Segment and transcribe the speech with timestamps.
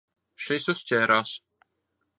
[0.45, 1.37] Šis uzķērās.